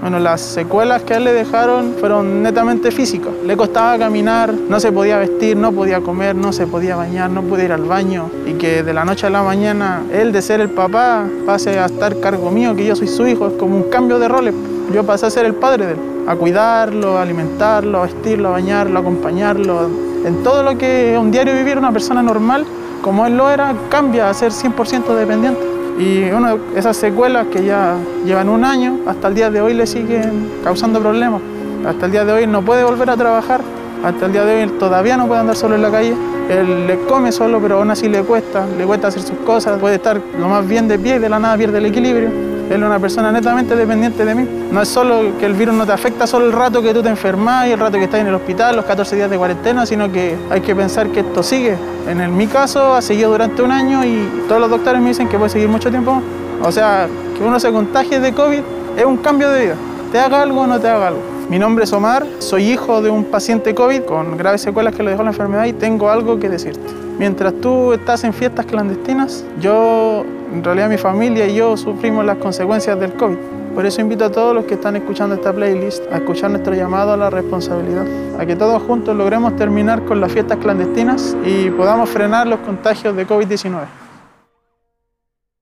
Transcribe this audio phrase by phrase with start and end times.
[0.00, 3.32] Bueno, las secuelas que a él le dejaron fueron netamente físicas.
[3.44, 7.42] Le costaba caminar, no se podía vestir, no podía comer, no se podía bañar, no
[7.42, 8.30] podía ir al baño.
[8.46, 11.86] Y que de la noche a la mañana él de ser el papá pase a
[11.86, 14.54] estar cargo mío, que yo soy su hijo, es como un cambio de roles.
[14.94, 18.52] Yo pasé a ser el padre de él, a cuidarlo, a alimentarlo, a vestirlo, a
[18.52, 19.90] bañarlo, a acompañarlo.
[20.24, 22.64] En todo lo que un diario vivir una persona normal,
[23.02, 25.77] como él lo era, cambia a ser 100% dependiente.
[25.98, 29.86] Y una esas secuelas que ya llevan un año, hasta el día de hoy le
[29.86, 31.40] siguen causando problemas.
[31.86, 33.60] Hasta el día de hoy no puede volver a trabajar,
[34.04, 36.14] hasta el día de hoy todavía no puede andar solo en la calle.
[36.48, 39.96] Él le come solo, pero aún así le cuesta, le cuesta hacer sus cosas, puede
[39.96, 42.47] estar lo más bien de pie y de la nada pierde el equilibrio.
[42.70, 44.46] Él es una persona netamente dependiente de mí.
[44.70, 47.08] No es solo que el virus no te afecta solo el rato que tú te
[47.08, 50.12] enfermas y el rato que estás en el hospital, los 14 días de cuarentena, sino
[50.12, 51.76] que hay que pensar que esto sigue.
[52.06, 55.38] En mi caso ha seguido durante un año y todos los doctores me dicen que
[55.38, 56.20] puede seguir mucho tiempo.
[56.62, 58.60] O sea, que uno se contagie de COVID
[58.96, 59.74] es un cambio de vida.
[60.12, 61.37] Te haga algo o no te haga algo.
[61.48, 65.12] Mi nombre es Omar, soy hijo de un paciente COVID con graves secuelas que le
[65.12, 66.82] dejó la enfermedad y tengo algo que decirte.
[67.18, 72.36] Mientras tú estás en fiestas clandestinas, yo, en realidad mi familia y yo sufrimos las
[72.36, 73.36] consecuencias del COVID.
[73.74, 77.14] Por eso invito a todos los que están escuchando esta playlist a escuchar nuestro llamado
[77.14, 78.04] a la responsabilidad,
[78.38, 83.16] a que todos juntos logremos terminar con las fiestas clandestinas y podamos frenar los contagios
[83.16, 84.07] de COVID-19.